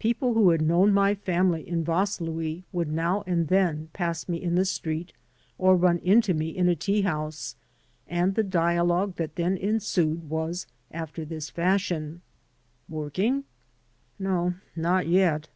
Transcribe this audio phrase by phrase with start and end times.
[0.00, 4.56] People who had known my family in Vaslui woidd now and then pass me in
[4.56, 5.12] the street
[5.58, 7.54] or run into me in a tea house,
[8.08, 12.20] and the dialogue that then ensued was after this fashion:
[12.88, 13.44] "Working?"
[14.18, 15.48] "No, not yet."